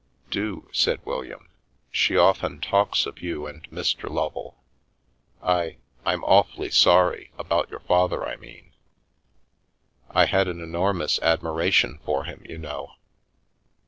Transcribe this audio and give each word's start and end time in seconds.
"Do," 0.31 0.67
said 0.73 1.05
William." 1.05 1.47
She 1.91 2.17
often 2.17 2.59
talks 2.59 3.05
of 3.05 3.19
you 3.21 3.45
and 3.45 3.69
Mr. 3.69 4.09
Lovel. 4.09 4.57
I— 5.43 5.77
I'm 6.07 6.23
awfully 6.23 6.71
sorry— 6.71 7.29
about 7.37 7.69
your 7.69 7.81
father, 7.81 8.25
I 8.27 8.35
mean. 8.37 8.73
I 10.09 10.25
had 10.25 10.47
an 10.47 10.59
enormous 10.59 11.19
admiration 11.19 11.99
for 12.03 12.23
him, 12.23 12.43
you 12.49 12.57
know. 12.57 12.93